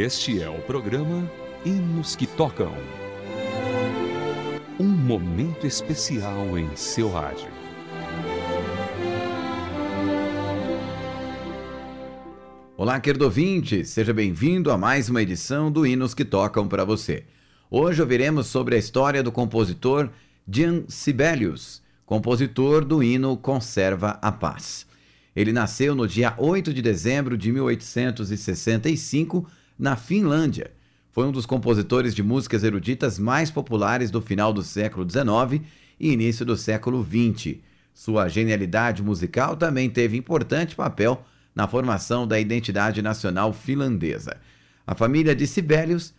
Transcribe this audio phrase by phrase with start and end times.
[0.00, 1.28] Este é o programa
[1.66, 2.72] Hinos que Tocam.
[4.78, 7.48] Um momento especial em seu rádio.
[12.76, 17.24] Olá, querido ouvinte, seja bem-vindo a mais uma edição do Hinos que Tocam para você.
[17.68, 20.10] Hoje ouviremos sobre a história do compositor
[20.48, 24.86] Jean Sibelius, compositor do hino Conserva a Paz.
[25.34, 30.72] Ele nasceu no dia 8 de dezembro de 1865 na Finlândia.
[31.10, 35.64] Foi um dos compositores de músicas eruditas mais populares do final do século XIX
[35.98, 37.56] e início do século XX.
[37.94, 44.36] Sua genialidade musical também teve importante papel na formação da identidade nacional finlandesa.
[44.86, 46.14] A família de Sibelius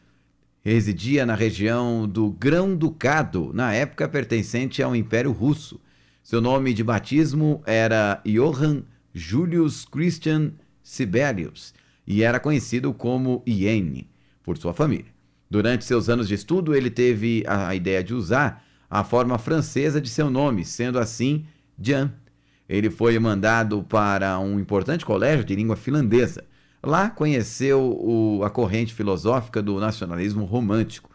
[0.62, 5.80] residia na região do Grão-Ducado, na época pertencente ao Império Russo.
[6.22, 10.52] Seu nome de batismo era Johann Julius Christian
[10.84, 11.74] Sibelius
[12.10, 14.10] e era conhecido como Iene
[14.44, 15.14] por sua família.
[15.50, 20.10] Durante seus anos de estudo, ele teve a ideia de usar a forma francesa de
[20.10, 21.46] seu nome, sendo assim
[21.80, 22.12] Jean
[22.70, 26.46] ele foi mandado para um importante colégio de língua finlandesa.
[26.84, 31.10] Lá conheceu o, a corrente filosófica do nacionalismo romântico.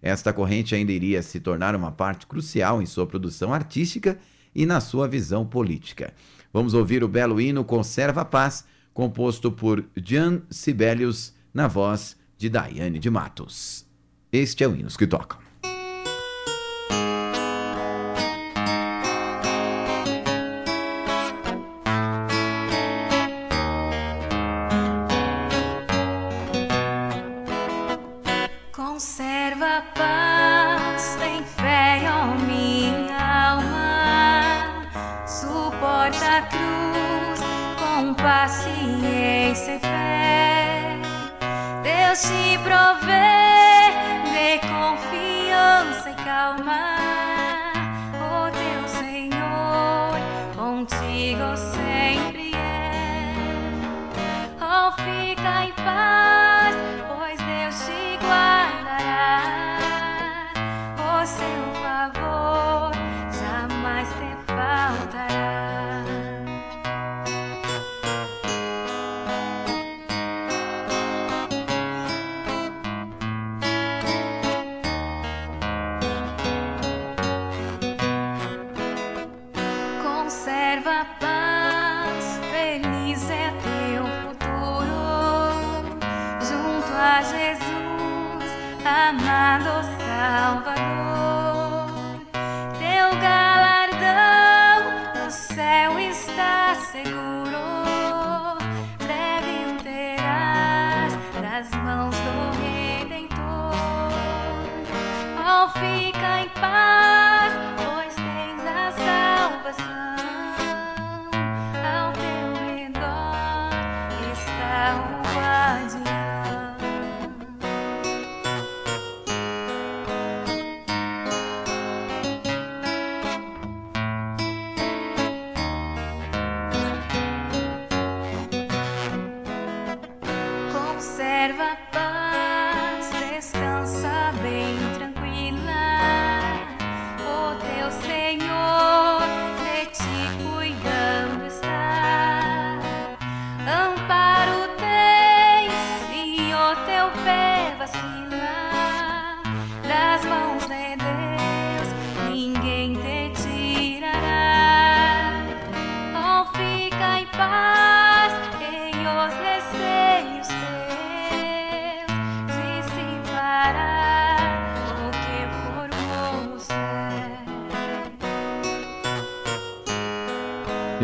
[0.00, 4.18] Esta corrente ainda iria se tornar uma parte crucial em sua produção artística
[4.54, 6.14] e na sua visão política.
[6.52, 12.48] Vamos ouvir o belo hino Conserva a Paz, composto por Jean Sibelius, na voz de
[12.48, 13.86] Daiane de Matos.
[14.32, 15.49] Este é o Hinos que Tocam.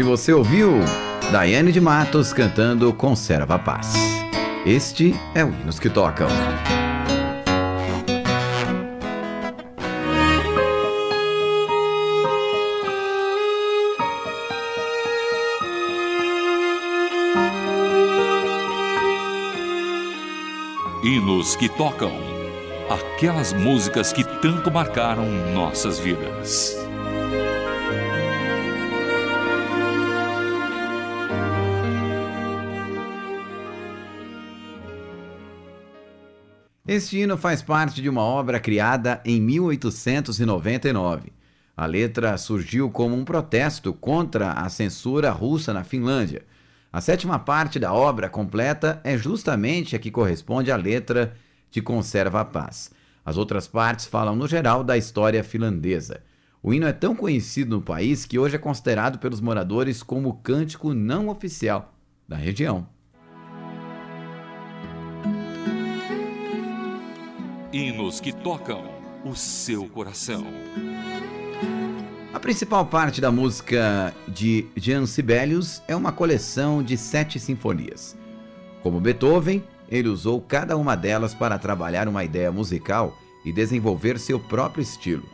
[0.06, 0.70] Você ouviu
[1.32, 3.92] Daiane de Matos cantando Conserva a Paz.
[4.64, 6.28] Este é o Hinos que Tocam.
[21.02, 22.12] Hinos que Tocam.
[22.88, 26.85] Aquelas músicas que tanto marcaram nossas vidas.
[36.88, 41.32] Este hino faz parte de uma obra criada em 1899.
[41.76, 46.44] A letra surgiu como um protesto contra a censura russa na Finlândia.
[46.92, 51.34] A sétima parte da obra completa é justamente a que corresponde à letra
[51.72, 52.92] de Conserva a Paz.
[53.24, 56.22] As outras partes falam, no geral, da história finlandesa.
[56.62, 60.34] O hino é tão conhecido no país que hoje é considerado pelos moradores como o
[60.34, 61.92] cântico não oficial
[62.28, 62.86] da região.
[67.76, 68.82] Hinos que tocam
[69.22, 70.46] o seu coração.
[72.32, 78.16] A principal parte da música de Jean Sibelius é uma coleção de sete sinfonias.
[78.82, 83.14] Como Beethoven, ele usou cada uma delas para trabalhar uma ideia musical
[83.44, 85.28] e desenvolver seu próprio estilo.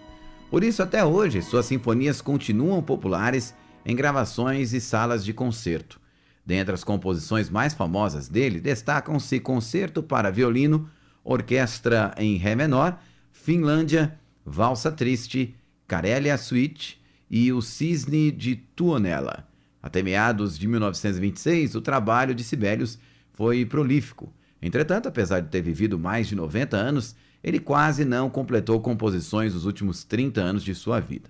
[0.50, 3.55] Por isso, até hoje, suas sinfonias continuam populares
[3.87, 6.00] em gravações e salas de concerto.
[6.44, 10.91] Dentre as composições mais famosas dele, destacam-se Concerto para Violino,
[11.24, 12.98] Orquestra em Ré Menor,
[13.30, 15.54] Finlândia, Valsa Triste,
[15.86, 19.48] Karelia Suite e O Cisne de Tuonela.
[19.82, 22.98] Até meados de 1926, o trabalho de Sibelius
[23.32, 24.32] foi prolífico.
[24.60, 29.66] Entretanto, apesar de ter vivido mais de 90 anos, ele quase não completou composições nos
[29.66, 31.28] últimos 30 anos de sua vida.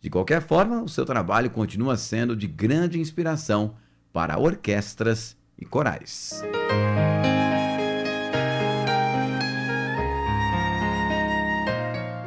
[0.00, 3.74] De qualquer forma, o seu trabalho continua sendo de grande inspiração
[4.12, 6.40] para orquestras e corais.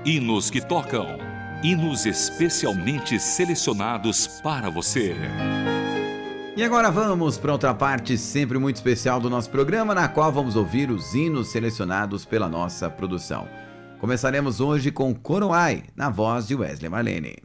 [0.03, 1.19] Hinos que tocam.
[1.61, 5.15] Hinos especialmente selecionados para você.
[6.57, 10.55] E agora vamos para outra parte sempre muito especial do nosso programa, na qual vamos
[10.55, 13.47] ouvir os hinos selecionados pela nossa produção.
[13.99, 17.35] Começaremos hoje com Coroai, na voz de Wesley Marlene.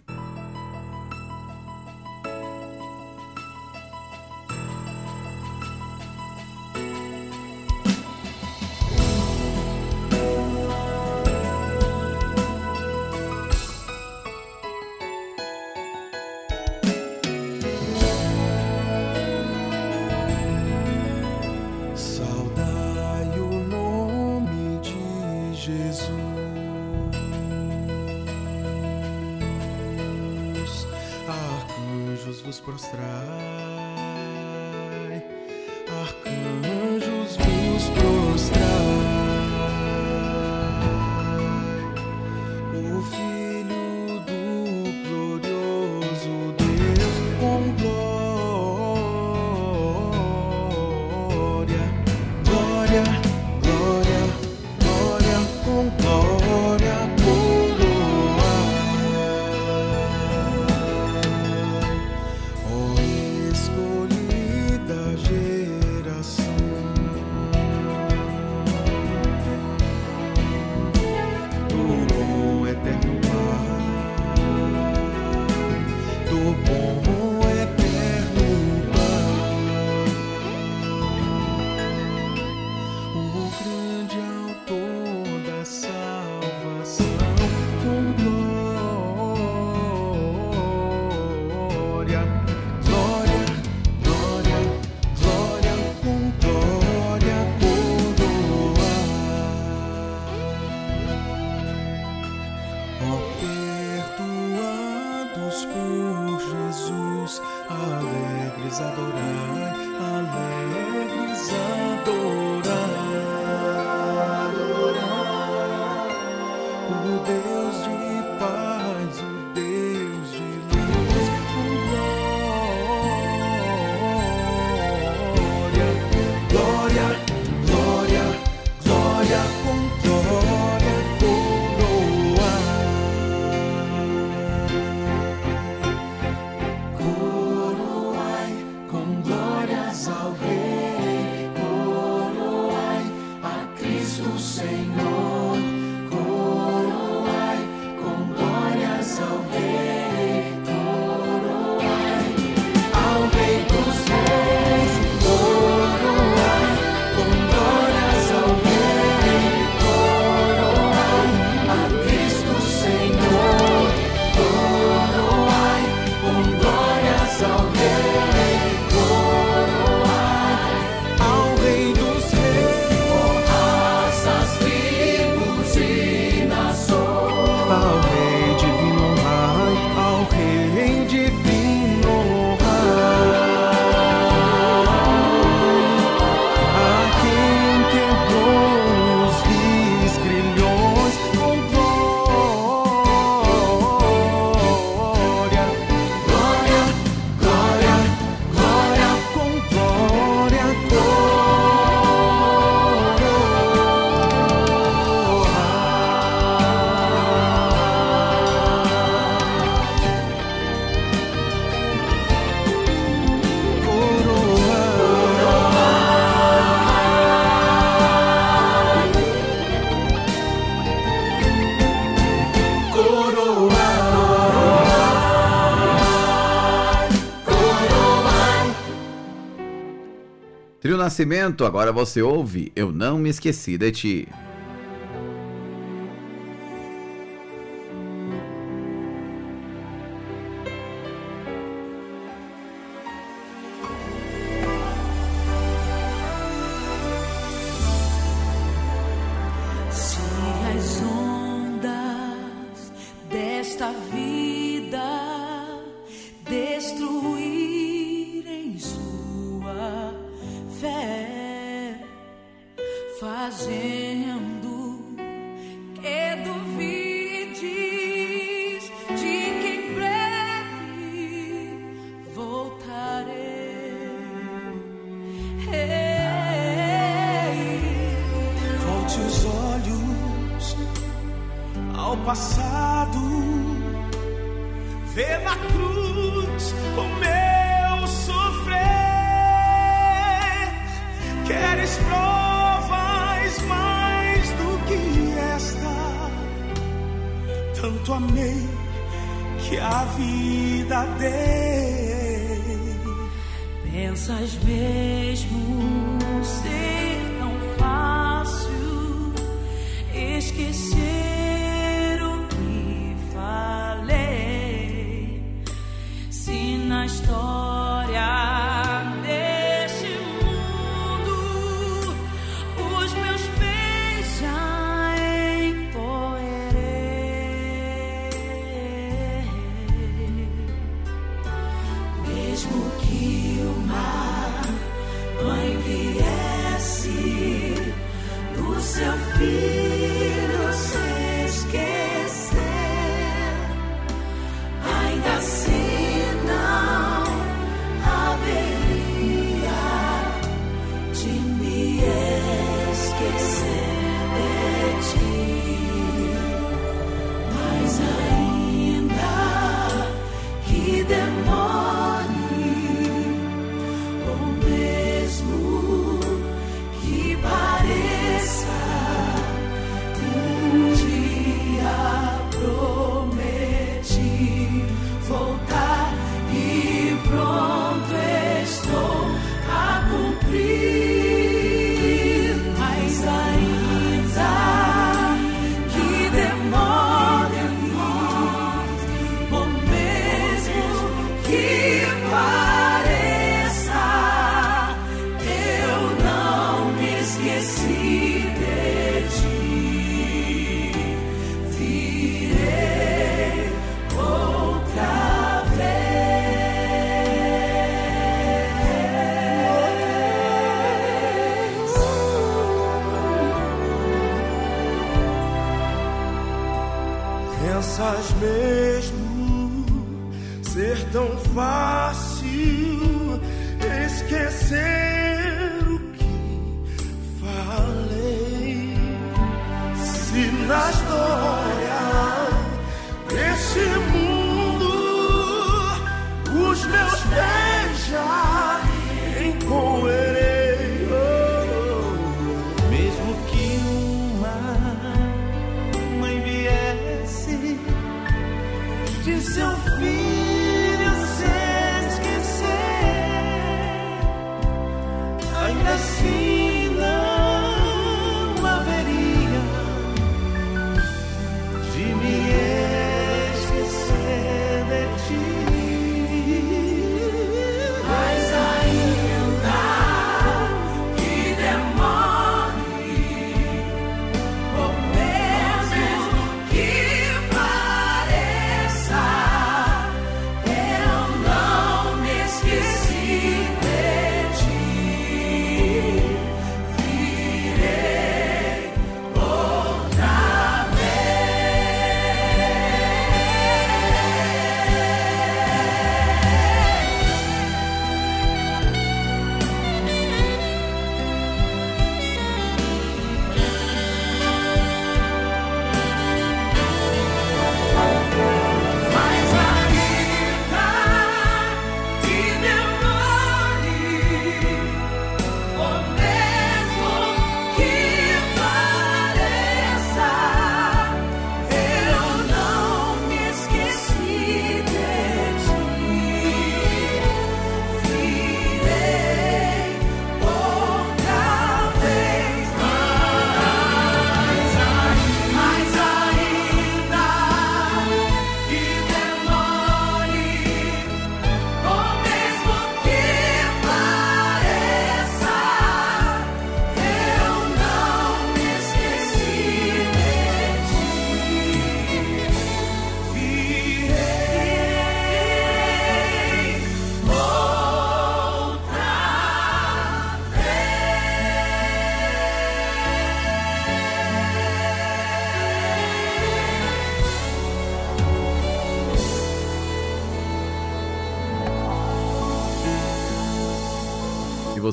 [231.16, 234.28] Nascimento, agora você ouve Eu Não Me Esqueci de Ti.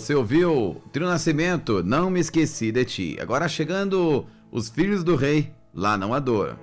[0.03, 3.17] Você ouviu Trio Nascimento, Não Me Esqueci de Ti.
[3.21, 6.57] Agora chegando Os Filhos do Rei, Lá Não Há Dor.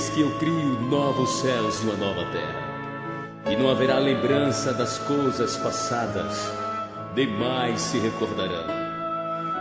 [0.00, 4.96] Eis que eu crio novos céus e uma nova terra, e não haverá lembrança das
[4.98, 6.50] coisas passadas,
[7.14, 8.80] demais se recordarão.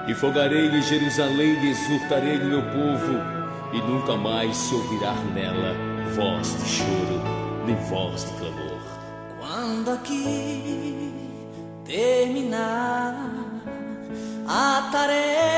[0.07, 3.19] E fogarei em Jerusalém e exultarei no meu povo,
[3.73, 5.75] e nunca mais se ouvirá nela
[6.15, 7.21] voz de choro,
[7.65, 8.79] nem voz de clamor.
[9.39, 11.13] Quando aqui
[11.83, 13.13] terminar
[14.47, 15.48] a tarefa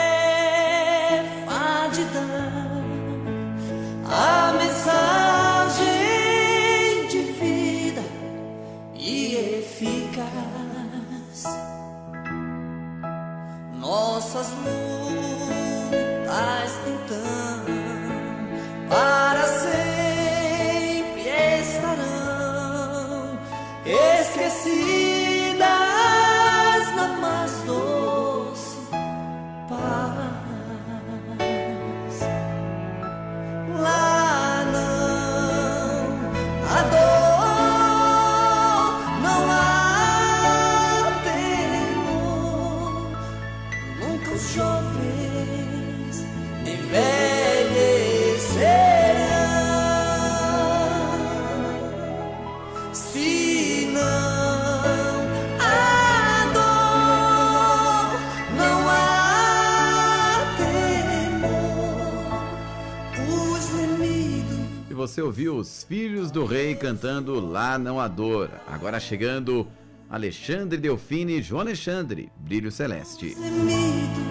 [65.31, 68.49] ouviu os Filhos do Rei cantando Lá Não Há Dor.
[68.67, 69.65] Agora chegando
[70.09, 73.29] Alexandre Delfine e João Alexandre, Brilho Celeste.
[73.29, 74.21] Gemidos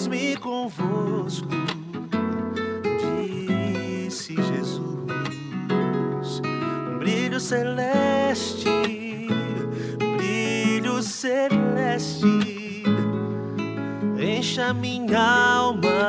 [0.00, 1.46] Eis-me convosco,
[4.08, 4.80] disse Jesus.
[6.98, 8.70] Brilho celeste,
[10.16, 12.82] brilho celeste,
[14.18, 15.99] encha minha alma,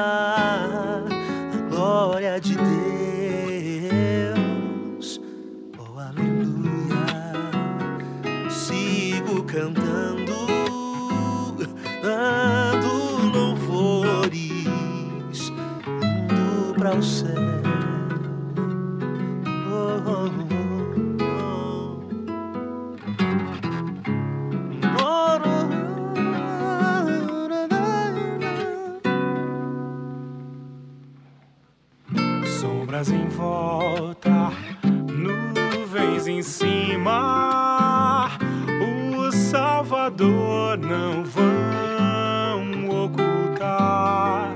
[33.22, 34.52] em volta,
[35.14, 38.30] nuvens em cima,
[38.82, 44.56] o Salvador não vão ocultar.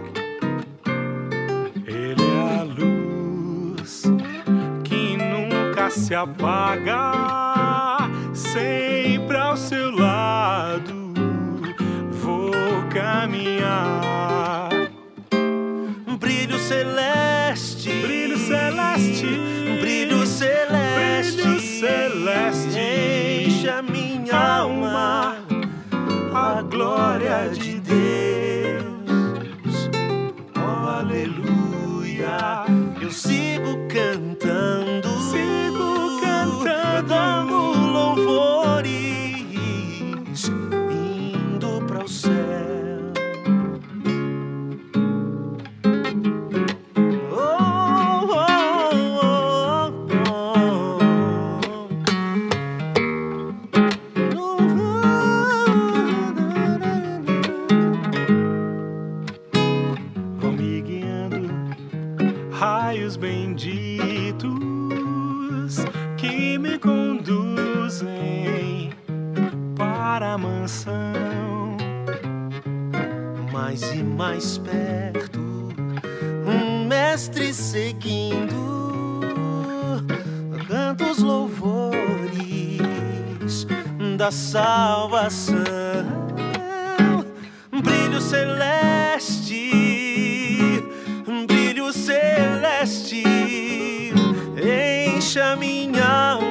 [1.85, 4.03] Ele é a luz
[4.83, 7.11] que nunca se apaga,
[8.33, 11.13] sempre ao seu lado
[12.11, 12.51] vou
[12.89, 14.69] caminhar.
[16.17, 17.44] brilho celeste,
[18.05, 19.25] Brilho celeste,
[19.79, 22.77] brilho celeste, brilho celeste,
[23.47, 25.37] encha minha alma,
[26.31, 28.34] a glória de Deus.
[88.15, 89.71] Brilho celeste,
[91.47, 93.23] brilho celeste,
[94.57, 96.44] encha minha alma,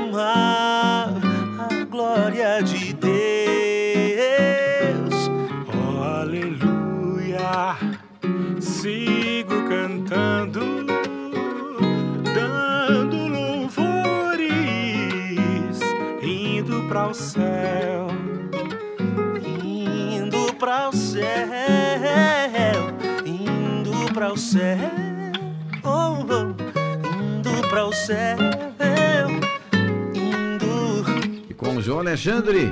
[30.15, 31.05] indo
[31.51, 32.71] E com João Alexandre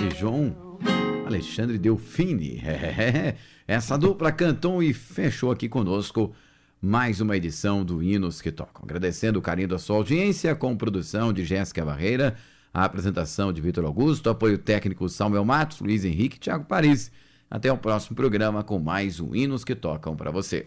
[0.00, 0.78] e João
[1.26, 2.62] Alexandre Delfine.
[3.66, 6.34] Essa dupla cantou e fechou aqui conosco
[6.80, 8.82] mais uma edição do Hinos que Tocam.
[8.82, 12.34] Agradecendo o carinho da sua audiência, com produção de Jéssica Barreira,
[12.74, 17.12] a apresentação de Vitor Augusto, apoio técnico Samuel Matos, Luiz Henrique e Thiago Paris.
[17.48, 20.66] Até o próximo programa com mais um Hinos que Tocam para você.